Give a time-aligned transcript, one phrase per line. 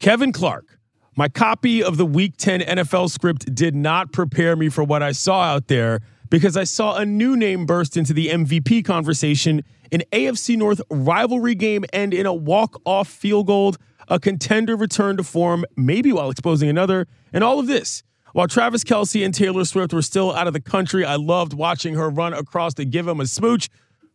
[0.00, 0.78] Kevin Clark,
[1.16, 5.10] my copy of the Week 10 NFL script did not prepare me for what I
[5.10, 5.98] saw out there
[6.30, 11.56] because I saw a new name burst into the MVP conversation, an AFC North rivalry
[11.56, 13.74] game, and in a walk off field goal,
[14.06, 18.04] a contender return to form, maybe while exposing another, and all of this.
[18.34, 21.94] While Travis Kelce and Taylor Swift were still out of the country, I loved watching
[21.94, 23.68] her run across to give him a smooch.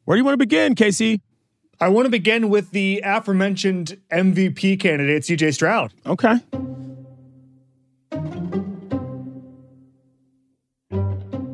[0.06, 1.22] Where do you want to begin, Casey?
[1.80, 5.94] I want to begin with the aforementioned MVP candidate, CJ Stroud.
[6.06, 6.40] Okay.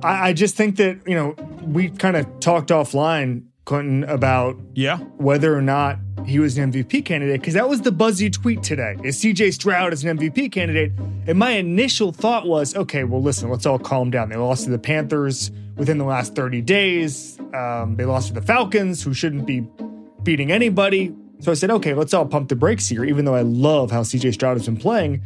[0.04, 4.98] I, I just think that, you know, we kind of talked offline, Clinton, about Yeah.
[5.18, 8.96] whether or not he was an MVP candidate, because that was the buzzy tweet today.
[9.04, 10.92] Is CJ Stroud as an MVP candidate?
[11.28, 14.30] And my initial thought was, okay, well, listen, let's all calm down.
[14.30, 17.40] They lost to the Panthers within the last 30 days.
[17.54, 19.66] Um, they lost to the Falcons, who shouldn't be
[20.24, 21.14] beating anybody.
[21.40, 24.02] So I said, okay, let's all pump the brakes here, even though I love how
[24.02, 25.22] CJ Stroud has been playing.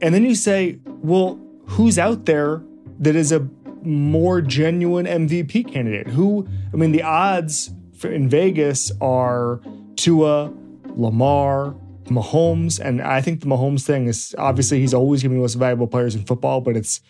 [0.00, 2.62] And then you say, well, who's out there
[3.00, 3.48] that is a
[3.82, 6.08] more genuine MVP candidate?
[6.08, 7.70] Who, I mean, the odds
[8.04, 9.60] in Vegas are
[9.96, 10.52] Tua,
[10.94, 12.78] Lamar, Mahomes.
[12.80, 15.54] And I think the Mahomes thing is obviously he's always going to be the most
[15.54, 17.00] valuable players in football, but it's,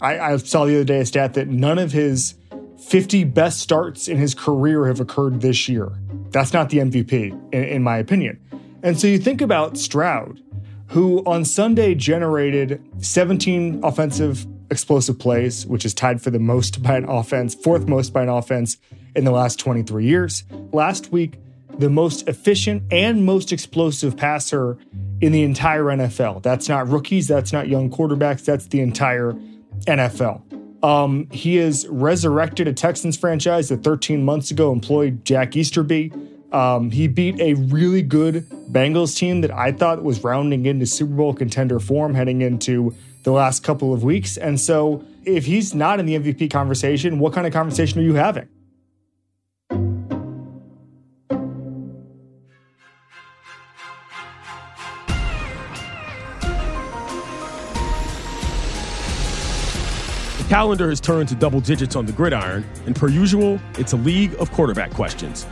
[0.00, 2.34] I, I saw the other day a stat that none of his
[2.78, 5.92] 50 best starts in his career have occurred this year.
[6.32, 8.40] That's not the MVP, in, in my opinion.
[8.82, 10.40] And so you think about Stroud,
[10.88, 16.96] who on Sunday generated 17 offensive explosive plays, which is tied for the most by
[16.96, 18.78] an offense, fourth most by an offense
[19.14, 20.44] in the last 23 years.
[20.72, 21.38] Last week,
[21.78, 24.78] the most efficient and most explosive passer
[25.20, 26.42] in the entire NFL.
[26.42, 29.34] That's not rookies, that's not young quarterbacks, that's the entire
[29.86, 30.42] NFL.
[30.82, 36.12] Um, he has resurrected a Texans franchise that 13 months ago employed Jack Easterby.
[36.52, 41.14] Um, he beat a really good Bengals team that I thought was rounding into Super
[41.14, 44.36] Bowl contender form heading into the last couple of weeks.
[44.36, 48.14] And so, if he's not in the MVP conversation, what kind of conversation are you
[48.14, 48.48] having?
[60.52, 64.34] Calendar has turned to double digits on the gridiron, and per usual, it's a league
[64.38, 65.46] of quarterback questions.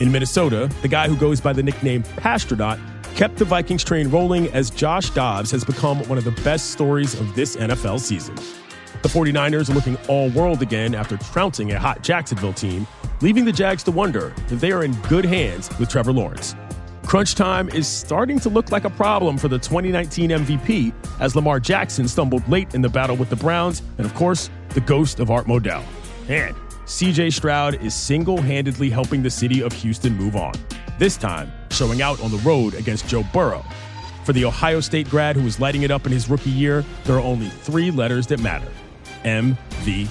[0.00, 2.80] In Minnesota, the guy who goes by the nickname Passtronaut
[3.14, 7.12] kept the Vikings train rolling as Josh Dobbs has become one of the best stories
[7.20, 8.36] of this NFL season.
[9.02, 12.86] The 49ers are looking all world again after trouncing a hot Jacksonville team,
[13.20, 16.54] leaving the Jags to wonder if they are in good hands with Trevor Lawrence.
[17.08, 21.58] Crunch time is starting to look like a problem for the 2019 MVP as Lamar
[21.58, 25.30] Jackson stumbled late in the battle with the Browns, and of course, the ghost of
[25.30, 25.82] Art Modell.
[26.28, 26.54] And
[26.84, 30.52] CJ Stroud is single handedly helping the city of Houston move on,
[30.98, 33.64] this time showing out on the road against Joe Burrow.
[34.24, 37.16] For the Ohio State grad who was lighting it up in his rookie year, there
[37.16, 38.68] are only three letters that matter
[39.22, 40.08] MVP.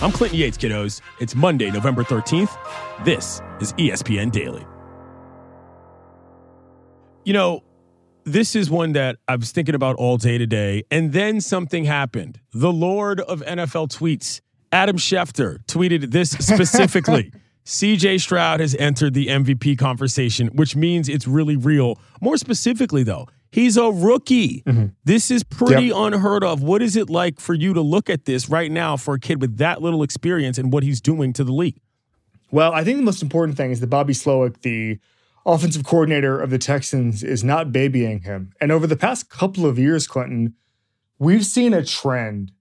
[0.00, 1.00] I'm Clinton Yates, kiddos.
[1.18, 2.56] It's Monday, November 13th.
[3.04, 4.64] This is ESPN Daily.
[7.24, 7.62] You know,
[8.24, 12.40] this is one that I was thinking about all day today, and then something happened.
[12.52, 14.40] The Lord of NFL tweets,
[14.70, 17.32] Adam Schefter, tweeted this specifically.
[17.64, 21.96] CJ Stroud has entered the MVP conversation, which means it's really real.
[22.20, 24.62] More specifically, though, he's a rookie.
[24.66, 24.86] Mm-hmm.
[25.04, 25.96] This is pretty Yep.
[25.96, 26.60] unheard of.
[26.62, 29.40] What is it like for you to look at this right now for a kid
[29.40, 31.78] with that little experience and what he's doing to the league?
[32.50, 34.98] Well, I think the most important thing is that Bobby Slowik, the
[35.44, 38.52] offensive coordinator of the Texans, is not babying him.
[38.60, 40.54] And over the past couple of years, Clinton,
[41.18, 42.52] we've seen a trend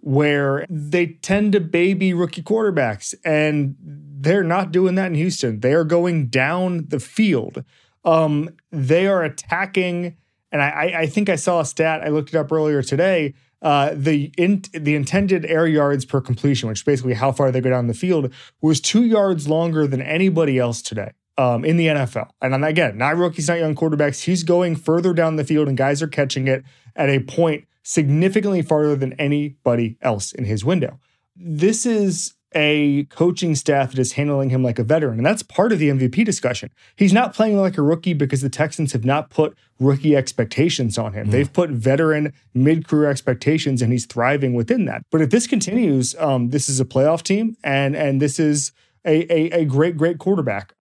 [0.00, 5.60] where they tend to baby rookie quarterbacks, and they're not doing that in Houston.
[5.60, 7.64] They are going down the field.
[8.04, 10.16] Um, they are attacking,
[10.52, 12.02] and I, I, think I saw a stat.
[12.02, 13.34] I looked it up earlier today.
[13.60, 17.60] Uh, the in, the intended air yards per completion, which is basically how far they
[17.60, 18.32] go down the field,
[18.62, 22.28] was two yards longer than anybody else today um, in the NFL.
[22.42, 24.24] And again, not rookies, not young quarterbacks.
[24.24, 26.64] He's going further down the field, and guys are catching it
[26.96, 30.98] at a point significantly farther than anybody else in his window.
[31.36, 35.18] This is a coaching staff that is handling him like a veteran.
[35.18, 36.70] And that's part of the MVP discussion.
[36.96, 41.12] He's not playing like a rookie because the Texans have not put rookie expectations on
[41.12, 41.30] him.
[41.30, 45.02] They've put veteran mid career expectations, and he's thriving within that.
[45.10, 48.72] But if this continues, um, this is a playoff team, and and this is
[49.04, 50.74] a, a, a great, great quarterback.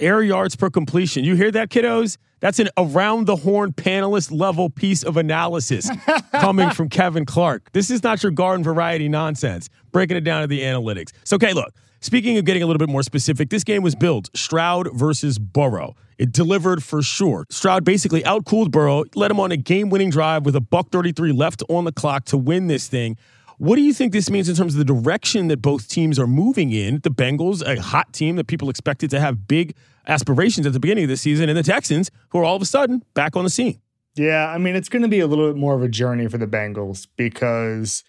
[0.00, 1.24] Air yards per completion.
[1.24, 2.16] You hear that, kiddos?
[2.40, 5.90] That's an around the horn panelist level piece of analysis
[6.32, 7.70] coming from Kevin Clark.
[7.72, 11.12] This is not your garden variety nonsense, breaking it down to the analytics.
[11.24, 14.30] So, okay, look, Speaking of getting a little bit more specific, this game was built
[14.34, 15.96] Stroud versus Burrow.
[16.16, 17.44] It delivered for sure.
[17.50, 21.62] Stroud basically outcooled Burrow, led him on a game-winning drive with a buck 33 left
[21.68, 23.18] on the clock to win this thing.
[23.60, 26.26] What do you think this means in terms of the direction that both teams are
[26.26, 27.00] moving in?
[27.00, 29.74] The Bengals, a hot team that people expected to have big
[30.06, 32.64] aspirations at the beginning of the season, and the Texans, who are all of a
[32.64, 33.78] sudden back on the scene.
[34.14, 36.38] Yeah, I mean, it's going to be a little bit more of a journey for
[36.38, 38.02] the Bengals because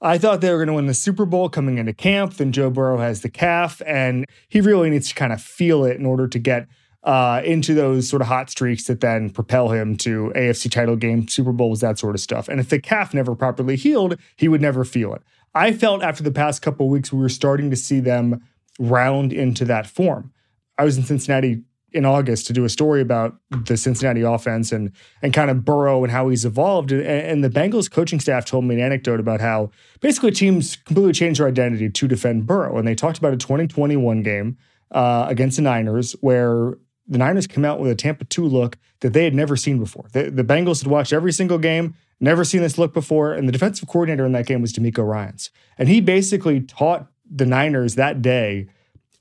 [0.00, 2.34] I thought they were going to win the Super Bowl coming into camp.
[2.34, 5.96] Then Joe Burrow has the calf, and he really needs to kind of feel it
[5.96, 6.68] in order to get
[7.06, 11.28] uh, into those sort of hot streaks that then propel him to AFC title game,
[11.28, 12.48] Super Bowls, that sort of stuff.
[12.48, 15.22] And if the calf never properly healed, he would never feel it.
[15.54, 18.42] I felt after the past couple weeks, we were starting to see them
[18.80, 20.32] round into that form.
[20.76, 21.62] I was in Cincinnati
[21.92, 24.90] in August to do a story about the Cincinnati offense and
[25.22, 26.90] and kind of Burrow and how he's evolved.
[26.90, 29.70] And, and, the Bengals coaching staff told me an anecdote about how
[30.00, 32.76] basically teams completely changed their identity to defend Burrow.
[32.76, 34.58] And they talked about a 2021 game
[34.90, 36.74] uh, against the Niners where
[37.08, 40.06] the Niners came out with a Tampa 2 look that they had never seen before.
[40.12, 43.32] The, the Bengals had watched every single game, never seen this look before.
[43.32, 45.50] And the defensive coordinator in that game was DeMeco Ryans.
[45.78, 48.68] And he basically taught the Niners that day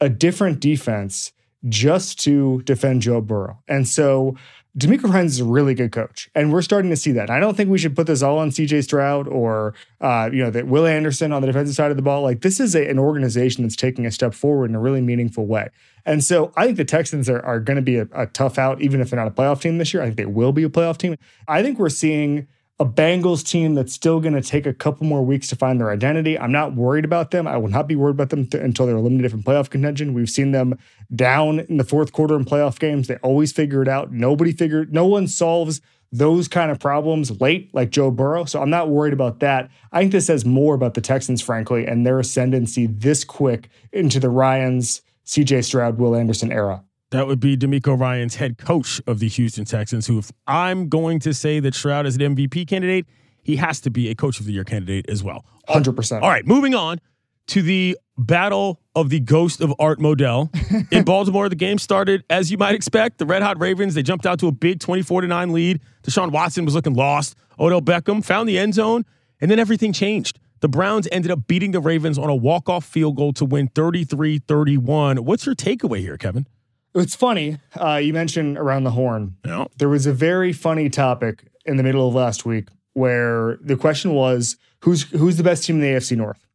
[0.02, 1.32] a different defense
[1.68, 3.60] just to defend Joe Burrow.
[3.68, 4.36] And so
[4.78, 7.30] DeMeco Ryans is a really good coach, and we're starting to see that.
[7.30, 10.50] I don't think we should put this all on CJ Stroud or uh, you know
[10.52, 12.24] that Will Anderson on the defensive side of the ball.
[12.24, 15.46] Like this is a, an organization that's taking a step forward in a really meaningful
[15.46, 15.70] way.
[16.06, 18.82] And so I think the Texans are, are going to be a, a tough out,
[18.82, 20.04] even if they're not a playoff team this year.
[20.04, 21.16] I think they will be a playoff team.
[21.48, 25.24] I think we're seeing a Bengals team that's still going to take a couple more
[25.24, 26.38] weeks to find their identity.
[26.38, 27.48] I'm not worried about them.
[27.48, 30.14] I will not be worried about them th- until they're eliminated from playoff contention.
[30.14, 30.78] We've seen them
[31.14, 33.08] down in the fourth quarter in playoff games.
[33.08, 34.12] They always figure it out.
[34.12, 35.80] Nobody figured, no one solves
[36.12, 38.46] those kind of problems late, like Joe Burrow.
[38.46, 39.70] So I'm not worried about that.
[39.92, 44.20] I think this says more about the Texans, frankly, and their ascendancy this quick into
[44.20, 46.85] the Ryans, CJ Stroud, Will Anderson era.
[47.12, 51.20] That would be DeMeco Ryans head coach of the Houston Texans, who, if I'm going
[51.20, 53.06] to say that Stroud is an MVP candidate,
[53.44, 55.46] he has to be a coach of the year candidate as well.
[55.70, 56.22] 100%.
[56.22, 57.00] All right, moving on
[57.48, 60.50] to the battle of the ghost of Art Modell.
[60.92, 63.20] In Baltimore, the game started as you might expect.
[63.20, 65.82] The Red Hot Ravens, they jumped out to a big 24 to 9 lead.
[66.04, 67.36] Deshaun Watson was looking lost.
[67.60, 69.06] Odell Beckham found the end zone,
[69.40, 70.40] and then everything changed.
[70.62, 75.20] The Browns ended up beating the Ravens on a walk-off field goal to win 33-31.
[75.20, 76.48] What's your takeaway here, Kevin?
[76.96, 77.60] It's funny.
[77.76, 79.36] Uh, you mentioned around the horn.
[79.46, 79.66] Yeah.
[79.78, 84.14] There was a very funny topic in the middle of last week where the question
[84.14, 86.46] was who's who's the best team in the AFC North,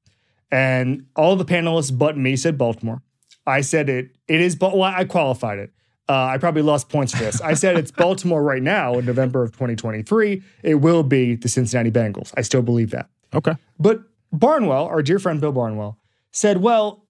[0.51, 3.03] and all the panelists but me said Baltimore.
[3.47, 4.11] I said it.
[4.29, 4.59] It is.
[4.59, 5.73] Well, I qualified it.
[6.09, 7.41] Uh, I probably lost points for this.
[7.41, 10.43] I said it's Baltimore right now in November of 2023.
[10.65, 12.33] It will be the Cincinnati Bengals.
[12.37, 13.09] I still believe that.
[13.33, 13.55] Okay.
[13.79, 14.03] But
[14.33, 15.99] Barnwell, our dear friend Bill Barnwell,
[16.33, 17.07] said, well,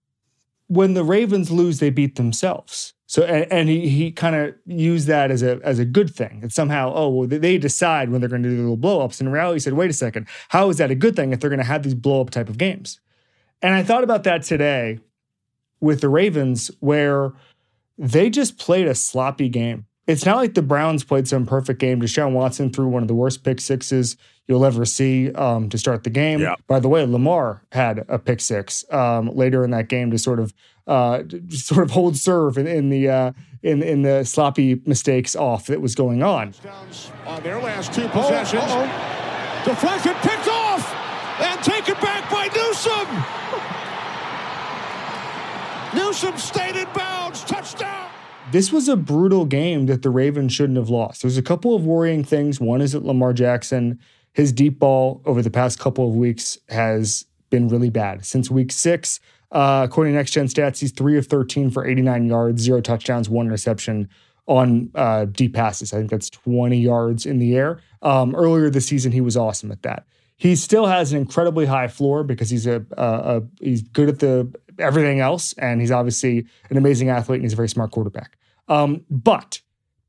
[0.66, 2.92] when the Ravens lose, they beat themselves.
[3.10, 6.42] So and, and he he kind of used that as a as a good thing.
[6.42, 9.18] That somehow, oh well, they decide when they're going to do the little blowups.
[9.18, 11.40] And in reality, he said, wait a second, how is that a good thing if
[11.40, 13.00] they're going to have these blow up type of games?
[13.62, 15.00] And I thought about that today
[15.80, 17.32] with the Ravens, where
[17.98, 19.86] they just played a sloppy game.
[20.06, 22.00] It's not like the Browns played some perfect game.
[22.00, 24.16] Deshaun Watson threw one of the worst pick sixes
[24.46, 26.38] you'll ever see um, to start the game.
[26.38, 26.54] Yeah.
[26.68, 30.38] By the way, Lamar had a pick six um, later in that game to sort
[30.38, 30.54] of
[30.90, 33.32] uh, sort of hold serve in, in the uh,
[33.62, 36.52] in in the sloppy mistakes off that was going on.
[37.26, 40.92] On their last two possessions, oh, deflection picked off
[41.40, 43.08] and taken back by Newsome.
[45.94, 48.10] Newsome stayed in bounds, touchdown.
[48.50, 51.22] This was a brutal game that the Ravens shouldn't have lost.
[51.22, 52.60] There's a couple of worrying things.
[52.60, 54.00] One is that Lamar Jackson,
[54.32, 58.24] his deep ball over the past couple of weeks has been really bad.
[58.24, 59.20] Since week six,
[59.52, 63.28] uh, according to Next Gen Stats, he's three of 13 for 89 yards, zero touchdowns,
[63.28, 64.08] one interception
[64.46, 65.92] on uh, deep passes.
[65.92, 67.80] I think that's 20 yards in the air.
[68.02, 70.06] Um, earlier this season, he was awesome at that.
[70.36, 74.20] He still has an incredibly high floor because he's a, a, a he's good at
[74.20, 78.38] the everything else, and he's obviously an amazing athlete and he's a very smart quarterback.
[78.66, 79.60] Um, but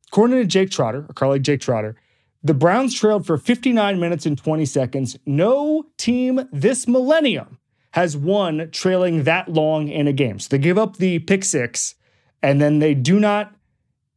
[0.08, 1.98] according to Jake Trotter, a colleague Jake Trotter,
[2.44, 5.18] the Browns trailed for 59 minutes and 20 seconds.
[5.26, 7.60] No team this millennium
[7.92, 10.40] has won trailing that long in a game.
[10.40, 11.96] So they give up the pick six,
[12.42, 13.54] and then they do not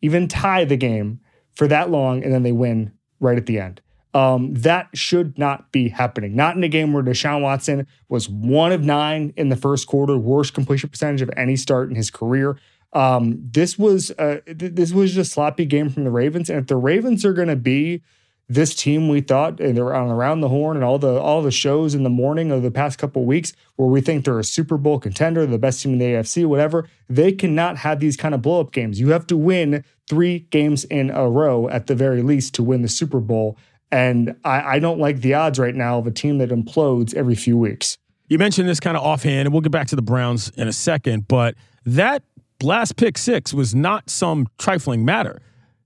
[0.00, 1.20] even tie the game
[1.54, 3.80] for that long, and then they win right at the end.
[4.12, 6.36] Um, that should not be happening.
[6.36, 10.16] Not in a game where Deshaun Watson was one of nine in the first quarter,
[10.16, 12.56] worst completion percentage of any start in his career.
[12.92, 16.60] Um, this was uh, th- this was just a sloppy game from the Ravens, and
[16.60, 18.02] if the Ravens are going to be
[18.48, 21.50] this team we thought and they're on around the horn and all the all the
[21.50, 24.76] shows in the morning of the past couple weeks where we think they're a Super
[24.76, 28.42] Bowl contender, the best team in the AFC, whatever, they cannot have these kind of
[28.42, 29.00] blow up games.
[29.00, 32.82] You have to win three games in a row at the very least to win
[32.82, 33.56] the Super Bowl.
[33.90, 37.34] And I, I don't like the odds right now of a team that implodes every
[37.34, 37.96] few weeks.
[38.28, 40.72] You mentioned this kind of offhand, and we'll get back to the Browns in a
[40.72, 42.22] second, but that
[42.62, 45.40] last pick six was not some trifling matter.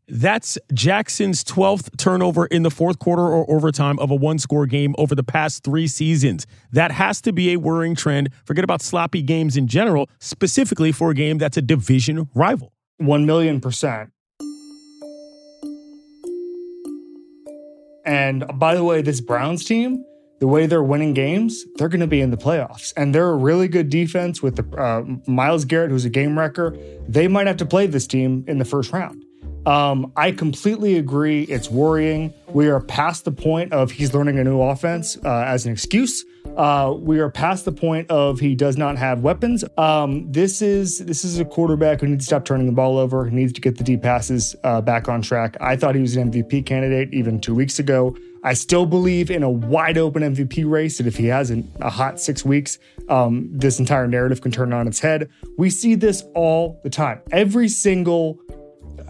[0.08, 4.94] That's Jackson's 12th turnover in the fourth quarter or overtime of a one score game
[4.96, 6.46] over the past three seasons.
[6.72, 8.30] That has to be a worrying trend.
[8.44, 12.72] Forget about sloppy games in general, specifically for a game that's a division rival.
[12.96, 14.10] 1 million percent.
[18.06, 20.02] And by the way, this Browns team,
[20.40, 22.94] the way they're winning games, they're going to be in the playoffs.
[22.96, 26.74] And they're a really good defense with the uh, Myles Garrett, who's a game wrecker.
[27.06, 29.22] They might have to play this team in the first round.
[29.66, 31.42] Um, I completely agree.
[31.42, 32.32] It's worrying.
[32.48, 36.24] We are past the point of he's learning a new offense uh, as an excuse.
[36.56, 39.64] Uh, we are past the point of he does not have weapons.
[39.76, 43.26] Um, this is this is a quarterback who needs to stop turning the ball over.
[43.26, 45.56] He needs to get the deep passes uh, back on track.
[45.60, 48.16] I thought he was an MVP candidate even two weeks ago.
[48.44, 51.90] I still believe in a wide open MVP race, that if he has an, a
[51.90, 55.28] hot six weeks, um, this entire narrative can turn on its head.
[55.56, 57.20] We see this all the time.
[57.32, 58.38] Every single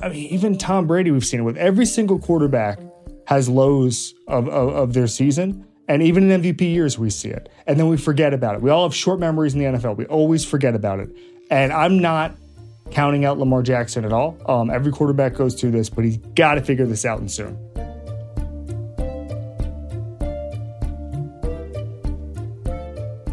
[0.00, 2.78] I mean, even Tom Brady, we've seen it with every single quarterback
[3.26, 5.66] has lows of, of, of, their season.
[5.86, 7.48] And even in MVP years, we see it.
[7.66, 8.62] And then we forget about it.
[8.62, 9.96] We all have short memories in the NFL.
[9.96, 11.10] We always forget about it.
[11.50, 12.34] And I'm not
[12.90, 14.38] counting out Lamar Jackson at all.
[14.46, 17.56] Um, every quarterback goes through this, but he's got to figure this out and soon.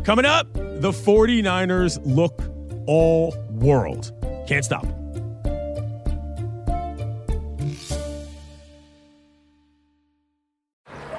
[0.03, 2.39] Coming up, the 49ers look
[2.85, 4.11] all world.
[4.47, 4.85] Can't stop.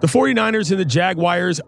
[0.00, 1.60] The 49ers and the Jaguars,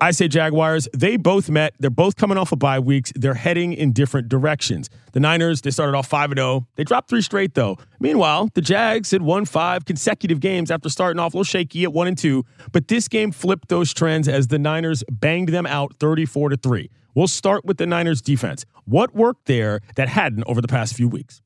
[0.00, 1.74] I say Jaguars, they both met.
[1.78, 3.12] They're both coming off of bye weeks.
[3.14, 4.88] They're heading in different directions.
[5.12, 6.66] The Niners, they started off 5 0.
[6.76, 7.76] They dropped three straight, though.
[8.00, 11.92] Meanwhile, the Jags had won five consecutive games after starting off a little shaky at
[11.92, 12.42] 1 and 2.
[12.72, 16.88] But this game flipped those trends as the Niners banged them out 34 to 3.
[17.14, 18.64] We'll start with the Niners defense.
[18.86, 21.42] What worked there that hadn't over the past few weeks?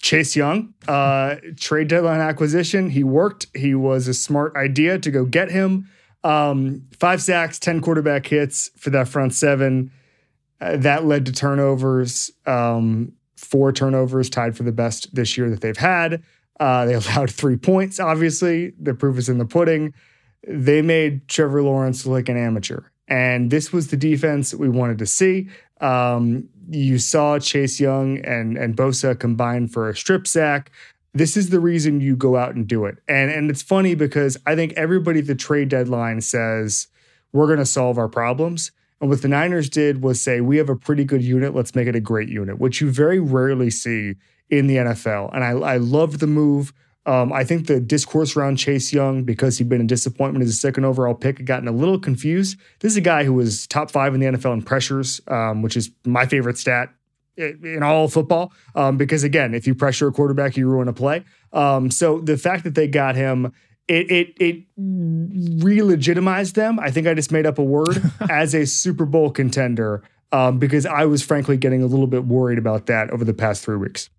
[0.00, 2.90] Chase Young, uh, trade deadline acquisition.
[2.90, 3.46] He worked.
[3.54, 5.88] He was a smart idea to go get him.
[6.24, 9.90] Um, five sacks, 10 quarterback hits for that front seven.
[10.60, 12.30] Uh, that led to turnovers.
[12.46, 16.22] Um, four turnovers tied for the best this year that they've had.
[16.58, 18.72] Uh, they allowed three points, obviously.
[18.80, 19.94] The proof is in the pudding.
[20.46, 22.84] They made Trevor Lawrence look like an amateur.
[23.08, 25.48] And this was the defense we wanted to see.
[25.80, 30.70] Um, you saw Chase Young and and Bosa combine for a strip sack.
[31.12, 32.98] This is the reason you go out and do it.
[33.08, 36.86] And and it's funny because I think everybody at the trade deadline says
[37.32, 38.72] we're going to solve our problems.
[39.00, 41.54] And what the Niners did was say, we have a pretty good unit.
[41.54, 44.16] Let's make it a great unit, which you very rarely see
[44.50, 45.34] in the NFL.
[45.34, 46.72] And I, I loved the move.
[47.06, 50.54] Um, I think the discourse around Chase Young, because he'd been a disappointment as a
[50.54, 52.58] second overall pick, had gotten a little confused.
[52.80, 55.76] This is a guy who was top five in the NFL in pressures, um, which
[55.76, 56.90] is my favorite stat
[57.36, 58.52] in all football.
[58.74, 61.24] Um, because again, if you pressure a quarterback, you ruin a play.
[61.52, 63.52] Um, so the fact that they got him,
[63.88, 66.78] it it it re-legitimized them.
[66.78, 70.02] I think I just made up a word as a Super Bowl contender
[70.32, 73.64] um, because I was frankly getting a little bit worried about that over the past
[73.64, 74.10] three weeks.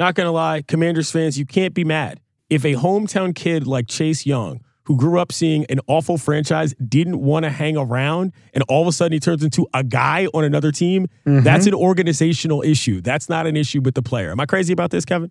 [0.00, 2.20] Not going to lie, Commanders fans, you can't be mad.
[2.48, 7.20] If a hometown kid like Chase Young, who grew up seeing an awful franchise, didn't
[7.20, 10.42] want to hang around, and all of a sudden he turns into a guy on
[10.42, 11.44] another team, mm-hmm.
[11.44, 13.02] that's an organizational issue.
[13.02, 14.30] That's not an issue with the player.
[14.30, 15.30] Am I crazy about this, Kevin?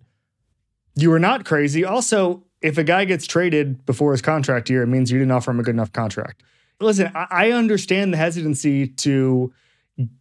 [0.94, 1.84] You are not crazy.
[1.84, 5.50] Also, if a guy gets traded before his contract year, it means you didn't offer
[5.50, 6.44] him a good enough contract.
[6.78, 9.52] Listen, I understand the hesitancy to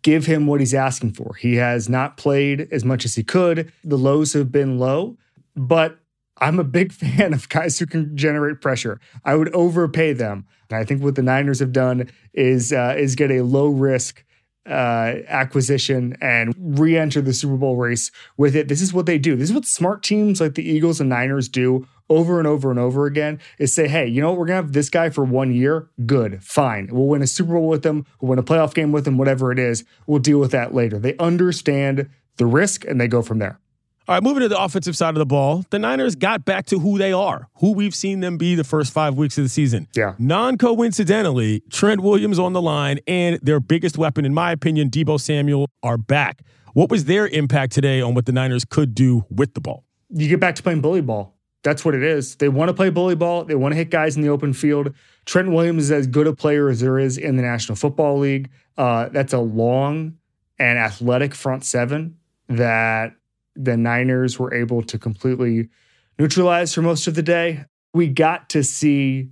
[0.01, 1.35] give him what he's asking for.
[1.35, 3.71] He has not played as much as he could.
[3.83, 5.17] The lows have been low,
[5.55, 5.99] but
[6.37, 8.99] I'm a big fan of guys who can generate pressure.
[9.25, 10.45] I would overpay them.
[10.69, 14.23] And I think what the Niners have done is uh, is get a low risk
[14.67, 18.67] uh, acquisition and re-enter the Super Bowl race with it.
[18.67, 19.35] This is what they do.
[19.35, 22.79] This is what smart teams like the Eagles and Niners do over and over and
[22.79, 24.39] over again is say, hey, you know what?
[24.39, 25.89] We're going to have this guy for one year.
[26.05, 26.89] Good, fine.
[26.91, 28.05] We'll win a Super Bowl with him.
[28.19, 29.83] We'll win a playoff game with him, whatever it is.
[30.07, 30.99] We'll deal with that later.
[30.99, 33.59] They understand the risk and they go from there.
[34.07, 36.79] All right, moving to the offensive side of the ball, the Niners got back to
[36.79, 39.87] who they are, who we've seen them be the first five weeks of the season.
[39.95, 40.15] Yeah.
[40.17, 45.21] Non coincidentally, Trent Williams on the line and their biggest weapon, in my opinion, Deebo
[45.21, 46.41] Samuel, are back.
[46.73, 49.85] What was their impact today on what the Niners could do with the ball?
[50.09, 51.35] You get back to playing bully ball.
[51.63, 52.35] That's what it is.
[52.37, 53.43] They want to play bully ball.
[53.43, 54.93] They want to hit guys in the open field.
[55.25, 58.49] Trent Williams is as good a player as there is in the National Football League.
[58.77, 60.17] Uh, that's a long
[60.57, 63.13] and athletic front seven that
[63.55, 65.69] the Niners were able to completely
[66.17, 67.65] neutralize for most of the day.
[67.93, 69.29] We got to see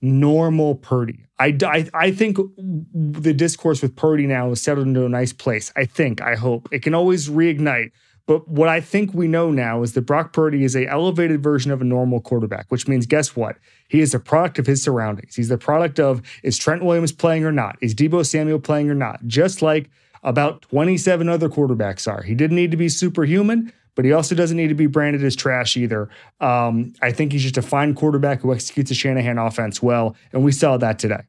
[0.00, 1.26] normal Purdy.
[1.38, 5.72] I, I, I think the discourse with Purdy now is settled into a nice place.
[5.74, 6.68] I think, I hope.
[6.70, 7.90] It can always reignite.
[8.26, 11.70] But what I think we know now is that Brock Purdy is a elevated version
[11.70, 13.56] of a normal quarterback, which means guess what?
[13.88, 15.36] He is a product of his surroundings.
[15.36, 17.76] He's the product of is Trent Williams playing or not?
[17.82, 19.26] Is Deebo Samuel playing or not?
[19.26, 19.90] Just like
[20.22, 22.22] about 27 other quarterbacks are.
[22.22, 25.36] He didn't need to be superhuman, but he also doesn't need to be branded as
[25.36, 26.08] trash either.
[26.40, 30.42] Um, I think he's just a fine quarterback who executes a Shanahan offense well, and
[30.42, 31.20] we saw that today.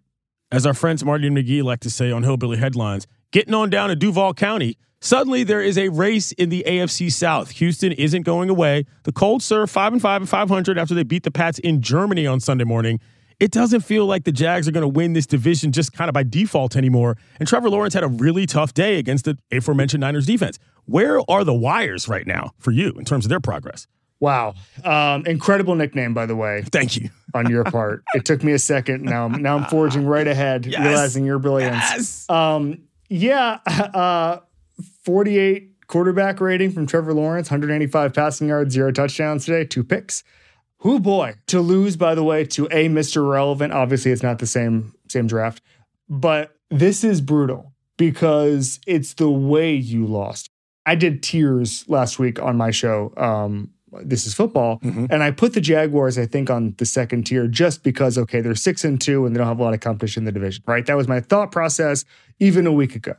[0.51, 3.89] As our friends Marty and McGee like to say on Hillbilly Headlines, getting on down
[3.89, 7.51] to Duval County, suddenly there is a race in the AFC South.
[7.51, 8.85] Houston isn't going away.
[9.03, 12.25] The Colts are 5 and 5 and 500 after they beat the Pats in Germany
[12.27, 12.99] on Sunday morning
[13.39, 16.13] it doesn't feel like the Jags are going to win this division just kind of
[16.13, 17.17] by default anymore.
[17.39, 20.57] And Trevor Lawrence had a really tough day against the aforementioned Niners defense.
[20.85, 23.87] Where are the wires right now for you in terms of their progress?
[24.21, 24.55] Wow.
[24.83, 26.63] Um, incredible nickname, by the way.
[26.71, 27.09] Thank you.
[27.33, 28.03] on your part.
[28.13, 29.03] It took me a second.
[29.03, 30.79] Now, now I'm forging right ahead, yes.
[30.79, 31.75] realizing your brilliance.
[31.75, 32.29] Yes.
[32.29, 33.59] Um, yeah.
[33.67, 34.39] Uh,
[35.05, 40.23] 48 quarterback rating from Trevor Lawrence, 185 passing yards, zero touchdowns today, two picks.
[40.79, 43.27] Who boy to lose, by the way, to a Mr.
[43.29, 43.71] Relevant.
[43.71, 45.61] Obviously, it's not the same same draft,
[46.09, 50.49] but this is brutal because it's the way you lost.
[50.85, 53.13] I did tiers last week on my show.
[53.17, 53.71] Um,
[54.03, 55.05] this is football, mm-hmm.
[55.09, 58.53] and I put the Jaguars, I think, on the second tier just because okay, they're
[58.53, 60.63] six and two and they don't have a lot of competition in the division.
[60.67, 62.05] Right, that was my thought process
[62.39, 63.13] even a week ago.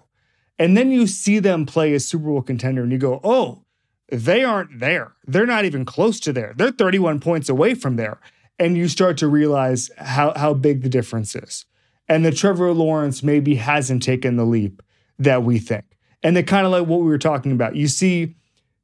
[0.58, 3.62] And then you see them play a Super Bowl contender, and you go, oh
[4.08, 5.12] they aren't there.
[5.26, 6.54] They're not even close to there.
[6.56, 8.20] They're 31 points away from there.
[8.58, 11.64] And you start to realize how, how big the difference is.
[12.08, 14.82] And the Trevor Lawrence maybe hasn't taken the leap
[15.18, 15.84] that we think.
[16.22, 17.76] And they kind of like what we were talking about.
[17.76, 18.36] You see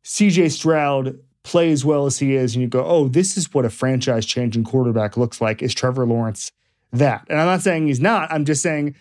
[0.04, 3.64] CJ Stroud play as well as he is, and you go, oh, this is what
[3.64, 5.62] a franchise changing quarterback looks like.
[5.62, 6.50] Is Trevor Lawrence
[6.92, 7.24] that?
[7.28, 8.30] And I'm not saying he's not.
[8.30, 8.94] I'm just saying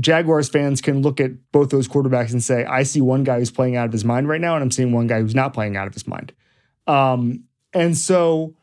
[0.00, 3.50] Jaguars fans can look at both those quarterbacks and say, I see one guy who's
[3.50, 5.76] playing out of his mind right now, and I'm seeing one guy who's not playing
[5.76, 6.32] out of his mind.
[6.86, 8.54] Um, and so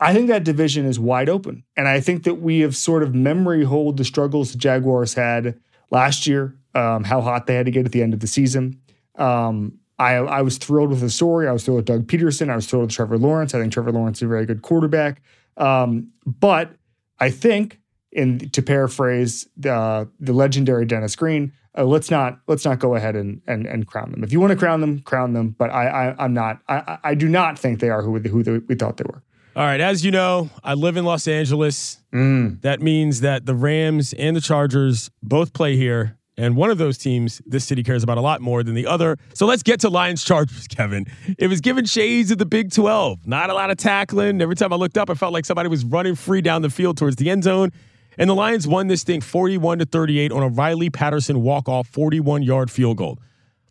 [0.00, 1.64] I think that division is wide open.
[1.76, 5.58] And I think that we have sort of memory hold the struggles the Jaguars had
[5.90, 8.80] last year, um, how hot they had to get at the end of the season.
[9.16, 11.48] Um, I, I was thrilled with the story.
[11.48, 12.50] I was thrilled with Doug Pederson.
[12.50, 13.54] I was thrilled with Trevor Lawrence.
[13.54, 15.22] I think Trevor Lawrence is a very good quarterback.
[15.56, 16.72] Um, but
[17.18, 17.80] I think
[18.16, 23.14] in to paraphrase the the legendary Dennis Green, uh, let's not let's not go ahead
[23.14, 24.24] and, and and crown them.
[24.24, 25.54] If you want to crown them, crown them.
[25.56, 26.60] But I, I am not.
[26.68, 29.22] I I do not think they are who who they, we thought they were.
[29.54, 31.98] All right, as you know, I live in Los Angeles.
[32.12, 32.60] Mm.
[32.62, 36.18] That means that the Rams and the Chargers both play here.
[36.38, 39.16] And one of those teams, this city cares about a lot more than the other.
[39.32, 41.06] So let's get to Lions Chargers, Kevin.
[41.38, 43.26] It was given shades of the Big 12.
[43.26, 44.42] Not a lot of tackling.
[44.42, 46.98] Every time I looked up, I felt like somebody was running free down the field
[46.98, 47.72] towards the end zone.
[48.18, 52.70] And the Lions won this thing 41 to 38 on a Riley Patterson walk-off 41-yard
[52.70, 53.18] field goal.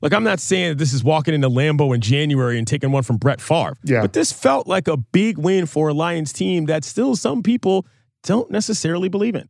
[0.02, 3.04] Like I'm not saying that this is walking into Lambeau in January and taking one
[3.04, 3.76] from Brett Favre.
[3.84, 4.02] Yeah.
[4.02, 7.88] But this felt like a big win for a Lions team that still some people
[8.24, 9.50] don't necessarily believe in.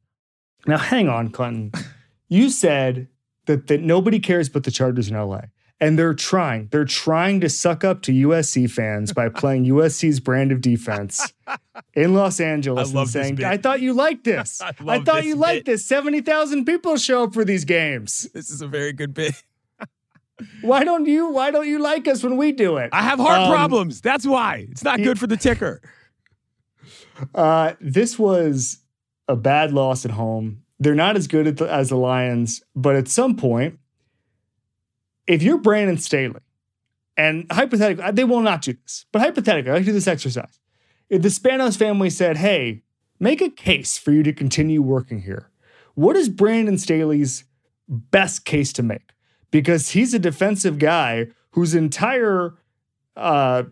[0.66, 1.72] Now hang on, Clinton.
[2.30, 3.08] you said
[3.48, 5.42] that, that nobody cares but the Chargers in LA
[5.80, 6.68] and they're trying.
[6.72, 11.34] They're trying to suck up to USC fans by playing USC's brand of defense
[11.94, 14.62] in Los Angeles and saying, "I thought you liked this.
[14.62, 15.42] I, I thought you bit.
[15.42, 15.86] liked this.
[15.86, 18.28] Seventy thousand people show up for these games.
[18.34, 19.44] This is a very good bit."
[20.62, 21.30] why don't you?
[21.30, 22.90] Why don't you like us when we do it?
[22.94, 24.02] I have heart um, problems.
[24.02, 25.82] That's why it's not good for the ticker.
[27.34, 28.80] Uh, this was
[29.28, 30.62] a bad loss at home.
[30.80, 33.80] They're not as good the, as the Lions, but at some point
[35.28, 36.42] if you're Brandon Staley,
[37.18, 40.60] and hypothetically, they will not do this, but hypothetically, I like do this exercise.
[41.10, 42.84] If the Spanos family said, hey,
[43.20, 45.50] make a case for you to continue working here,
[45.94, 47.46] what is Brandon Staley's
[47.88, 49.16] best case to make?
[49.56, 52.56] because he's a defensive guy whose entire
[53.16, 53.64] uh,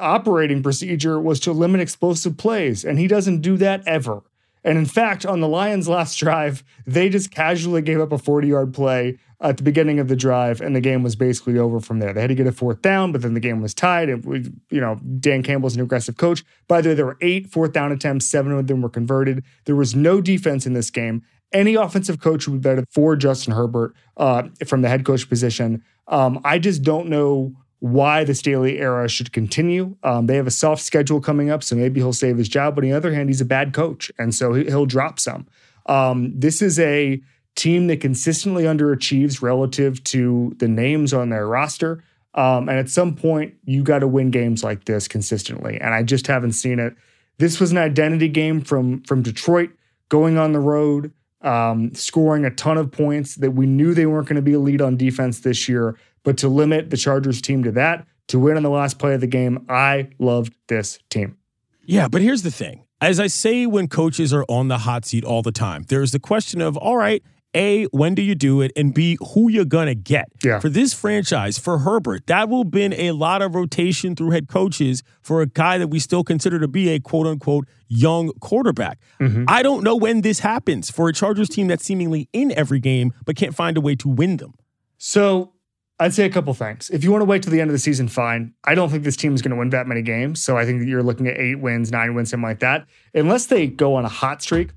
[0.00, 4.24] operating procedure was to limit explosive plays, and he doesn't do that ever.
[4.64, 8.48] And in fact, on the Lions' last drive, they just casually gave up a 40
[8.48, 12.00] yard play at the beginning of the drive, and the game was basically over from
[12.00, 12.12] there.
[12.12, 14.08] They had to get a fourth down, but then the game was tied.
[14.08, 16.44] And we, you know, Dan Campbell's an aggressive coach.
[16.66, 19.44] By the way, there were eight fourth down attempts, seven of them were converted.
[19.64, 21.22] There was no defense in this game.
[21.52, 25.82] Any offensive coach would be better for Justin Herbert uh, from the head coach position.
[26.08, 29.96] Um, I just don't know why the Staley era should continue.
[30.02, 32.74] Um, they have a soft schedule coming up, so maybe he'll save his job.
[32.74, 35.46] But on the other hand, he's a bad coach, and so he'll drop some.
[35.86, 37.22] Um, this is a
[37.58, 42.02] team that consistently underachieves relative to the names on their roster.
[42.34, 45.78] Um, and at some point, you got to win games like this consistently.
[45.80, 46.94] And I just haven't seen it.
[47.38, 49.70] This was an identity game from from Detroit,
[50.08, 54.28] going on the road, um, scoring a ton of points that we knew they weren't
[54.28, 55.96] going to be a lead on defense this year.
[56.24, 59.20] But to limit the Chargers team to that, to win on the last play of
[59.20, 61.36] the game, I loved this team.
[61.84, 62.84] Yeah, but here's the thing.
[63.00, 66.18] As I say when coaches are on the hot seat all the time, there's the
[66.18, 67.22] question of, all right,
[67.54, 68.72] a, when do you do it?
[68.76, 70.28] And B, who you're going to get.
[70.44, 70.60] Yeah.
[70.60, 75.02] For this franchise, for Herbert, that will been a lot of rotation through head coaches
[75.22, 78.98] for a guy that we still consider to be a quote unquote young quarterback.
[79.20, 79.44] Mm-hmm.
[79.48, 83.12] I don't know when this happens for a Chargers team that's seemingly in every game
[83.24, 84.54] but can't find a way to win them.
[84.98, 85.54] So
[85.98, 86.90] I'd say a couple things.
[86.90, 88.52] If you want to wait till the end of the season, fine.
[88.64, 90.42] I don't think this team is going to win that many games.
[90.42, 92.86] So I think you're looking at eight wins, nine wins, something like that.
[93.14, 94.70] Unless they go on a hot streak,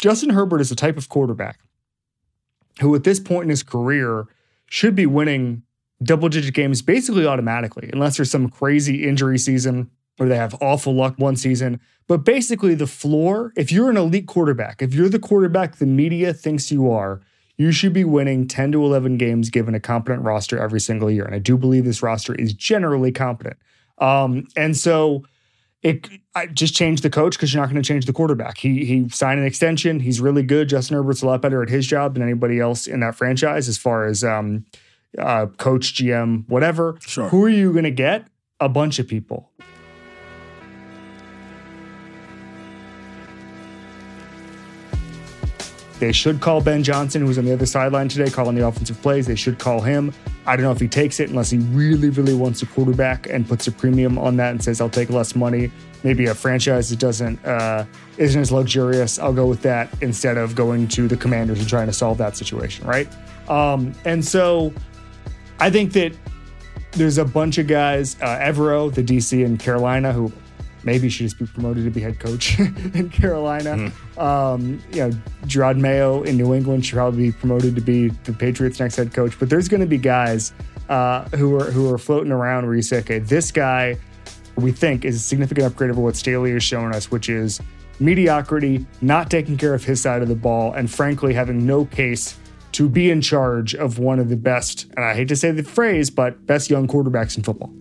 [0.00, 1.58] Justin Herbert is the type of quarterback
[2.80, 4.26] who at this point in his career
[4.66, 5.62] should be winning
[6.02, 10.94] double digit games basically automatically, unless there's some crazy injury season or they have awful
[10.94, 11.80] luck one season.
[12.06, 16.34] But basically, the floor, if you're an elite quarterback, if you're the quarterback the media
[16.34, 17.20] thinks you are,
[17.56, 21.24] you should be winning 10 to 11 games given a competent roster every single year.
[21.24, 23.56] And I do believe this roster is generally competent.
[23.98, 25.24] Um, and so
[25.82, 28.58] it I just change the coach because you're not going to change the quarterback.
[28.58, 30.00] He he signed an extension.
[30.00, 30.68] He's really good.
[30.68, 33.78] Justin Herbert's a lot better at his job than anybody else in that franchise as
[33.78, 34.66] far as um,
[35.18, 36.98] uh, coach, GM, whatever.
[37.00, 37.28] Sure.
[37.28, 38.26] Who are you going to get?
[38.60, 39.50] A bunch of people.
[46.00, 49.26] They should call Ben Johnson, who's on the other sideline today, calling the offensive plays.
[49.26, 50.14] They should call him.
[50.46, 53.46] I don't know if he takes it unless he really, really wants a quarterback and
[53.46, 55.70] puts a premium on that and says, I'll take less money.
[56.02, 57.84] Maybe a franchise that doesn't uh,
[58.16, 59.18] isn't as luxurious.
[59.18, 62.34] I'll go with that instead of going to the commanders and trying to solve that
[62.34, 63.06] situation, right?
[63.50, 64.72] Um, and so
[65.58, 66.14] I think that
[66.92, 70.32] there's a bunch of guys, uh, Evero, the DC in Carolina, who
[70.84, 73.90] maybe should just be promoted to be head coach in Carolina.
[74.16, 74.20] Mm.
[74.20, 75.10] Um, you know,
[75.44, 79.12] Jerod Mayo in New England should probably be promoted to be the Patriots' next head
[79.12, 79.38] coach.
[79.38, 80.52] But there's going to be guys
[80.88, 83.96] uh, who are who are floating around where you say, okay, this guy
[84.56, 87.60] we think is a significant upgrade over what Staley has shown us, which is
[87.98, 92.38] mediocrity, not taking care of his side of the ball, and frankly having no case
[92.72, 95.62] to be in charge of one of the best, and I hate to say the
[95.62, 97.72] phrase, but best young quarterbacks in football.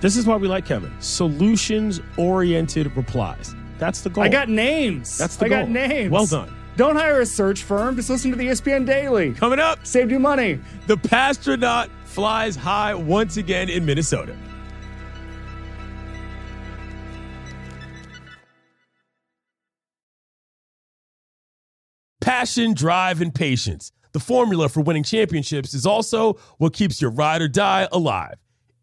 [0.00, 0.92] This is why we like Kevin.
[1.00, 3.54] Solutions oriented replies.
[3.78, 4.24] That's the goal.
[4.24, 5.16] I got names.
[5.18, 5.58] That's the I goal.
[5.60, 6.10] got names.
[6.10, 6.54] Well done.
[6.76, 7.96] Don't hire a search firm.
[7.96, 9.32] Just listen to the ESPN Daily.
[9.34, 10.60] Coming up, Saved you money.
[10.86, 14.36] the Passtronaut flies high once again in Minnesota.
[22.20, 23.92] Passion, drive, and patience.
[24.12, 28.34] The formula for winning championships is also what keeps your ride or die alive.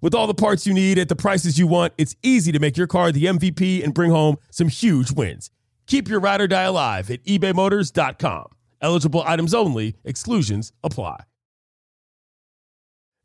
[0.00, 2.76] With all the parts you need at the prices you want, it's easy to make
[2.76, 5.50] your car the MVP and bring home some huge wins.
[5.86, 8.46] Keep your ride or die alive at ebaymotors.com.
[8.80, 11.24] Eligible items only, exclusions apply.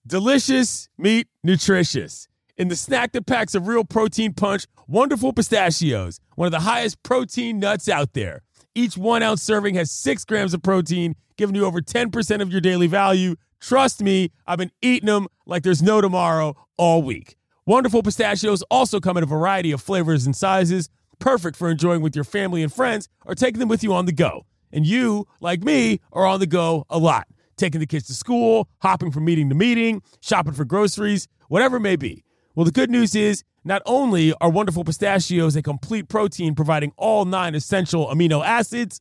[0.07, 2.27] Delicious meat, nutritious.
[2.57, 7.03] In the snack that packs a real protein punch, wonderful pistachios, one of the highest
[7.03, 8.41] protein nuts out there.
[8.75, 12.61] Each one ounce serving has six grams of protein, giving you over 10% of your
[12.61, 13.35] daily value.
[13.59, 17.35] Trust me, I've been eating them like there's no tomorrow all week.
[17.65, 22.15] Wonderful pistachios also come in a variety of flavors and sizes, perfect for enjoying with
[22.15, 24.45] your family and friends or taking them with you on the go.
[24.73, 28.67] and you, like me, are on the go a lot, taking the kids to school,
[28.81, 32.23] hopping from meeting to meeting, shopping for groceries, whatever it may be.
[32.55, 37.23] Well, the good news is not only are wonderful pistachios a complete protein providing all
[37.25, 38.99] nine essential amino acids,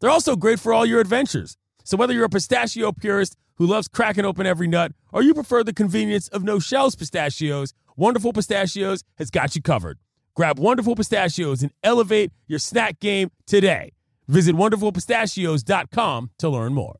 [0.00, 1.56] they're also great for all your adventures.
[1.84, 5.62] So whether you're a pistachio purist who loves cracking open every nut, or you prefer
[5.62, 9.98] the convenience of no shells pistachios, Wonderful Pistachios has got you covered.
[10.34, 13.92] Grab Wonderful Pistachios and elevate your snack game today.
[14.26, 16.98] Visit wonderfulpistachios.com to learn more.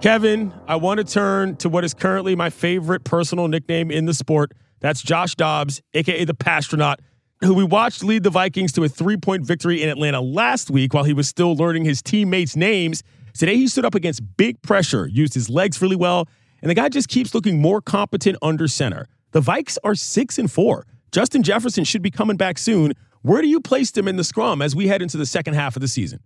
[0.00, 4.14] Kevin, I want to turn to what is currently my favorite personal nickname in the
[4.14, 4.52] sport.
[4.78, 6.98] That's Josh Dobbs, aka the Passtronaut,
[7.40, 10.92] who we watched lead the Vikings to a three point victory in Atlanta last week
[10.94, 13.02] while he was still learning his teammates' names.
[13.34, 16.28] Today, he stood up against big pressure, used his legs really well,
[16.60, 19.06] and the guy just keeps looking more competent under center.
[19.30, 20.86] The Vikes are six and four.
[21.12, 22.92] Justin Jefferson should be coming back soon.
[23.22, 25.76] Where do you place them in the scrum as we head into the second half
[25.76, 26.20] of the season?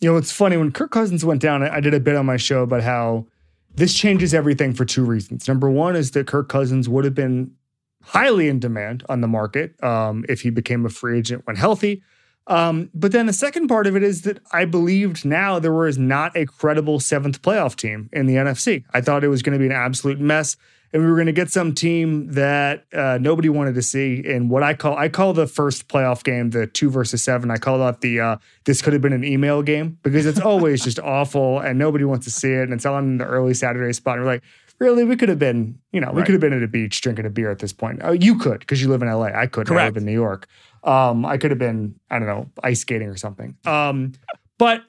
[0.00, 2.38] You know, it's funny when Kirk Cousins went down, I did a bit on my
[2.38, 3.26] show about how
[3.74, 5.46] this changes everything for two reasons.
[5.46, 7.52] Number one is that Kirk Cousins would have been
[8.02, 12.02] highly in demand on the market um, if he became a free agent when healthy.
[12.46, 15.98] Um, but then the second part of it is that I believed now there was
[15.98, 18.84] not a credible seventh playoff team in the NFC.
[18.92, 20.56] I thought it was going to be an absolute mess
[20.92, 24.50] and we were going to get some team that uh, nobody wanted to see And
[24.50, 27.50] what I call I call the first playoff game the two versus seven.
[27.50, 30.82] I call that the uh, this could have been an email game because it's always
[30.82, 34.16] just awful and nobody wants to see it and it's on the early Saturday spot.
[34.16, 34.42] And we're like,
[34.80, 36.26] really, we could have been, you know, we right.
[36.26, 38.00] could have been at a beach drinking a beer at this point.
[38.02, 39.26] Oh, you could because you live in LA.
[39.26, 39.76] I couldn't.
[39.76, 40.48] I live in New York.
[40.82, 43.56] Um, I could have been, I don't know, ice skating or something.
[43.66, 44.12] Um,
[44.58, 44.82] but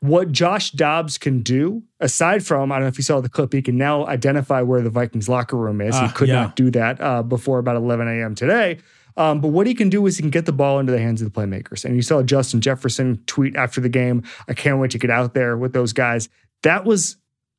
[0.00, 3.52] what Josh Dobbs can do, aside from, I don't know if you saw the clip,
[3.52, 5.94] he can now identify where the Vikings locker room is.
[5.94, 6.34] Uh, he ah, could yeah.
[6.34, 8.34] not do that uh, before about 11 a.m.
[8.34, 8.78] today.
[9.16, 11.22] Um, but what he can do is he can get the ball into the hands
[11.22, 11.84] of the playmakers.
[11.84, 15.32] And you saw Justin Jefferson tweet after the game, I can't wait to get out
[15.32, 16.28] there with those guys.
[16.62, 17.16] That was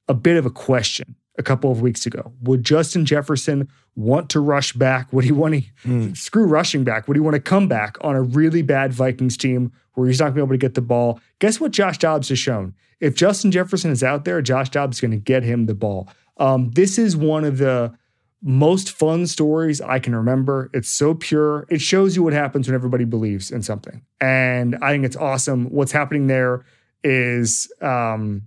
[0.07, 2.33] a bit of a question a couple of weeks ago.
[2.41, 5.11] Would Justin Jefferson want to rush back?
[5.13, 6.17] Would he want to mm.
[6.17, 7.07] screw rushing back?
[7.07, 10.25] Would he want to come back on a really bad Vikings team where he's not
[10.25, 11.19] going to be able to get the ball?
[11.39, 12.73] Guess what Josh Dobbs has shown?
[12.99, 16.09] If Justin Jefferson is out there, Josh Dobbs is going to get him the ball.
[16.37, 17.93] Um, this is one of the
[18.41, 20.69] most fun stories I can remember.
[20.73, 21.65] It's so pure.
[21.69, 24.03] It shows you what happens when everybody believes in something.
[24.21, 25.65] And I think it's awesome.
[25.71, 26.63] What's happening there
[27.03, 28.43] is um,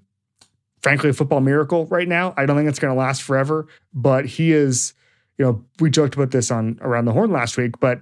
[0.82, 2.34] frankly a football miracle right now.
[2.36, 4.94] I don't think it's going to last forever, but he is,
[5.38, 8.00] you know, we joked about this on around the horn last week, but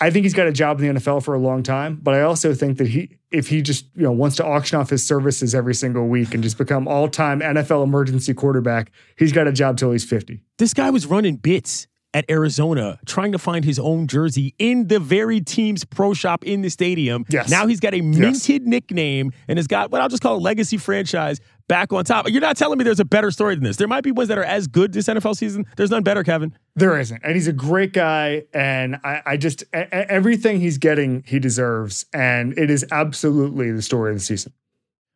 [0.00, 2.22] I think he's got a job in the NFL for a long time, but I
[2.22, 5.54] also think that he if he just, you know, wants to auction off his services
[5.54, 9.90] every single week and just become all-time NFL emergency quarterback, he's got a job till
[9.90, 10.40] he's 50.
[10.58, 15.00] This guy was running bits at Arizona trying to find his own jersey in the
[15.00, 17.26] very team's pro shop in the stadium.
[17.28, 17.50] Yes.
[17.50, 18.68] Now he's got a minted yes.
[18.68, 22.28] nickname and has got what I'll just call a legacy franchise back on top.
[22.28, 23.76] You're not telling me there's a better story than this.
[23.76, 25.66] There might be ones that are as good this NFL season.
[25.76, 26.54] There's none better, Kevin.
[26.76, 27.20] There isn't.
[27.24, 28.44] And he's a great guy.
[28.52, 32.06] And I, I just, a- everything he's getting, he deserves.
[32.12, 34.52] And it is absolutely the story of the season.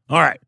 [0.09, 0.41] All right.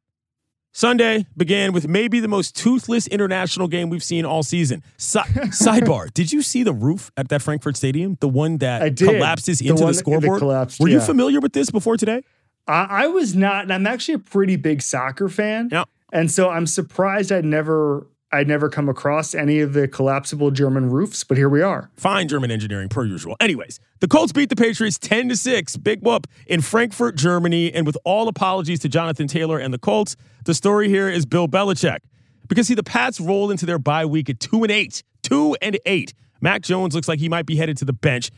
[0.72, 4.84] Sunday began with maybe the most toothless international game we've seen all season.
[4.98, 5.18] Si-
[5.50, 8.16] sidebar: Did you see the roof at that Frankfurt Stadium?
[8.20, 10.38] The one that collapses the into the scoreboard.
[10.38, 10.94] Collapsed, Were yeah.
[10.94, 12.22] you familiar with this before today?
[12.66, 15.68] I, I was not, and I'm actually a pretty big soccer fan.
[16.12, 20.88] And so I'm surprised I'd never I'd never come across any of the collapsible German
[20.88, 21.90] roofs, but here we are.
[21.96, 23.36] Fine German engineering per usual.
[23.40, 27.84] Anyways, the Colts beat the Patriots 10 to 6, big whoop in Frankfurt, Germany, and
[27.84, 31.98] with all apologies to Jonathan Taylor and the Colts, the story here is Bill Belichick.
[32.46, 35.02] Because see the Pats rolled into their bye week at 2 and 8.
[35.22, 36.14] 2 and 8.
[36.40, 38.30] Mac Jones looks like he might be headed to the bench.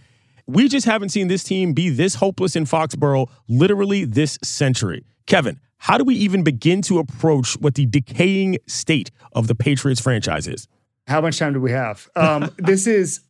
[0.46, 5.05] We just haven't seen this team be this hopeless in Foxborough literally this century.
[5.26, 10.00] Kevin, how do we even begin to approach what the decaying state of the Patriots
[10.00, 10.68] franchise is?
[11.07, 12.09] How much time do we have?
[12.14, 13.20] Um, this is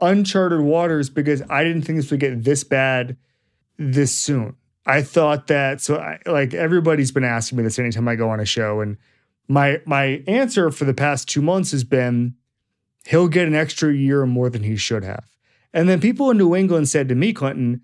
[0.00, 3.16] uncharted waters because I didn't think this would get this bad
[3.78, 4.56] this soon.
[4.84, 8.40] I thought that so I, like everybody's been asking me this anytime I go on
[8.40, 8.96] a show and
[9.48, 12.34] my my answer for the past 2 months has been
[13.06, 15.35] he'll get an extra year more than he should have.
[15.76, 17.82] And then people in New England said to me Clinton,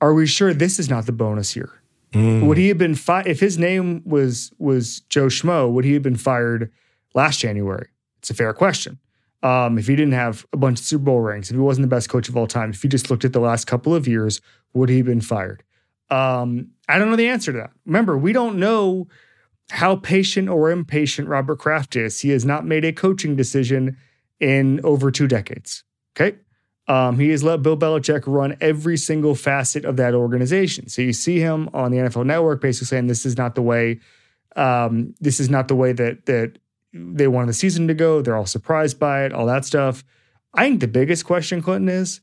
[0.00, 1.70] are we sure this is not the bonus year?
[2.14, 2.46] Mm.
[2.46, 5.70] Would he have been fi- if his name was was Joe Schmo?
[5.70, 6.72] Would he have been fired
[7.14, 7.88] last January?
[8.20, 8.98] It's a fair question.
[9.42, 11.94] Um, if he didn't have a bunch of Super Bowl rings, if he wasn't the
[11.94, 14.40] best coach of all time, if he just looked at the last couple of years,
[14.72, 15.62] would he have been fired?
[16.10, 17.70] Um, I don't know the answer to that.
[17.84, 19.08] Remember, we don't know
[19.70, 22.20] how patient or impatient Robert Kraft is.
[22.20, 23.98] He has not made a coaching decision
[24.40, 25.84] in over two decades.
[26.16, 26.38] Okay.
[26.90, 30.88] Um, he has let Bill Belichick run every single facet of that organization.
[30.88, 34.00] So you see him on the NFL Network basically saying this is not the way,
[34.56, 36.58] um, this is not the way that that
[36.92, 38.22] they wanted the season to go.
[38.22, 40.02] They're all surprised by it, all that stuff.
[40.52, 42.22] I think the biggest question, Clinton, is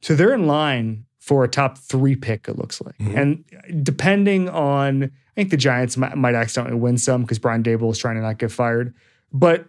[0.00, 2.96] so they're in line for a top three pick, it looks like.
[2.96, 3.18] Mm-hmm.
[3.18, 7.92] And depending on, I think the Giants might, might accidentally win some because Brian Daboll
[7.92, 8.94] is trying to not get fired.
[9.30, 9.66] But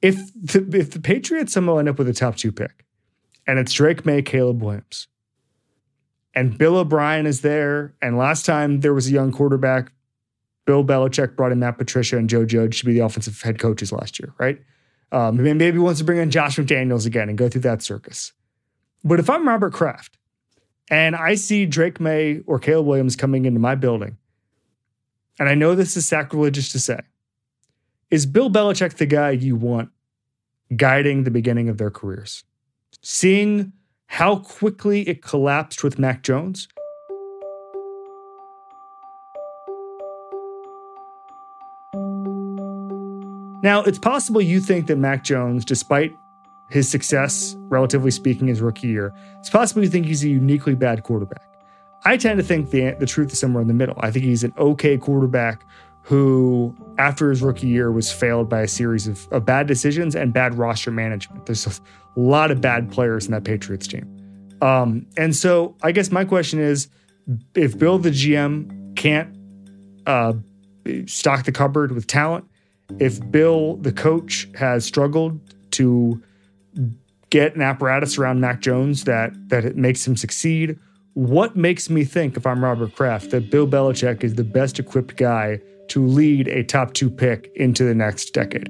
[0.00, 2.86] if the, if the Patriots somehow end up with a top two pick,
[3.46, 5.08] and it's Drake Maye, Caleb Williams,
[6.34, 9.92] and Bill O'Brien is there, and last time there was a young quarterback,
[10.64, 13.92] Bill Belichick brought in Matt Patricia and Joe Judge to be the offensive head coaches
[13.92, 14.58] last year, right?
[15.12, 18.32] Um, maybe he wants to bring in Josh McDaniels again and go through that circus.
[19.04, 20.18] But if I'm Robert Kraft
[20.90, 24.16] and I see Drake Maye or Caleb Williams coming into my building,
[25.38, 27.00] and I know this is sacrilegious to say,
[28.10, 29.90] is Bill Belichick the guy you want
[30.74, 32.44] guiding the beginning of their careers?
[33.02, 33.72] Seeing
[34.06, 36.68] how quickly it collapsed with Mac Jones.
[43.62, 46.14] Now, it's possible you think that Mac Jones, despite
[46.68, 51.02] his success, relatively speaking, his rookie year, it's possible you think he's a uniquely bad
[51.02, 51.42] quarterback.
[52.04, 53.96] I tend to think the, the truth is somewhere in the middle.
[53.98, 55.64] I think he's an okay quarterback
[56.04, 60.34] who, after his rookie year, was failed by a series of, of bad decisions and
[60.34, 61.46] bad roster management.
[61.46, 61.72] There's a
[62.14, 64.06] lot of bad players in that Patriots team.
[64.60, 66.88] Um, and so I guess my question is
[67.54, 69.34] if Bill, the GM, can't
[70.06, 70.34] uh,
[71.06, 72.44] stock the cupboard with talent,
[72.98, 75.40] if Bill, the coach, has struggled
[75.72, 76.22] to
[77.30, 80.78] get an apparatus around Mac Jones that that it makes him succeed,
[81.14, 85.16] what makes me think, if I'm Robert Kraft, that Bill Belichick is the best equipped
[85.16, 88.68] guy to lead a top two pick into the next decade.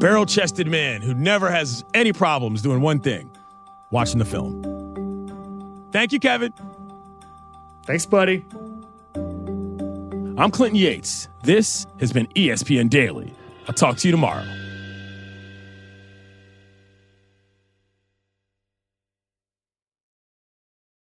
[0.00, 3.30] Barrel chested man who never has any problems doing one thing
[3.92, 4.62] watching the film.
[5.92, 6.52] Thank you, Kevin.
[7.84, 8.44] Thanks, buddy.
[10.38, 11.28] I'm Clinton Yates.
[11.42, 13.34] This has been ESPN Daily.
[13.68, 14.44] I'll talk to you tomorrow.